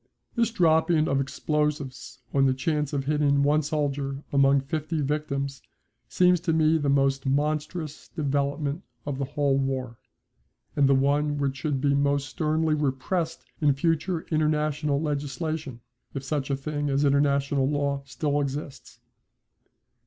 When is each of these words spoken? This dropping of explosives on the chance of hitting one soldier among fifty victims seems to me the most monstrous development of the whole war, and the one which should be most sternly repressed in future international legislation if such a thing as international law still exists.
This 0.33 0.49
dropping 0.49 1.07
of 1.07 1.21
explosives 1.21 2.21
on 2.33 2.47
the 2.47 2.55
chance 2.55 2.91
of 2.91 3.05
hitting 3.05 3.43
one 3.43 3.61
soldier 3.61 4.23
among 4.33 4.61
fifty 4.61 4.99
victims 4.99 5.61
seems 6.09 6.39
to 6.39 6.53
me 6.53 6.79
the 6.79 6.89
most 6.89 7.27
monstrous 7.27 8.07
development 8.07 8.81
of 9.05 9.19
the 9.19 9.25
whole 9.25 9.59
war, 9.59 9.99
and 10.75 10.89
the 10.89 10.95
one 10.95 11.37
which 11.37 11.57
should 11.57 11.79
be 11.81 11.93
most 11.93 12.27
sternly 12.27 12.73
repressed 12.73 13.45
in 13.61 13.75
future 13.75 14.25
international 14.31 14.99
legislation 14.99 15.81
if 16.15 16.23
such 16.23 16.49
a 16.49 16.55
thing 16.57 16.89
as 16.89 17.05
international 17.05 17.69
law 17.69 18.01
still 18.03 18.41
exists. 18.41 19.01